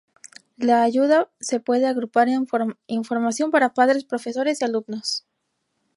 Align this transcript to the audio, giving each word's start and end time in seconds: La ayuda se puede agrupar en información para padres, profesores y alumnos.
La 0.57 0.81
ayuda 0.81 1.29
se 1.39 1.59
puede 1.59 1.85
agrupar 1.85 2.27
en 2.27 2.47
información 2.87 3.51
para 3.51 3.75
padres, 3.75 4.03
profesores 4.03 4.59
y 4.59 4.65
alumnos. 4.65 5.27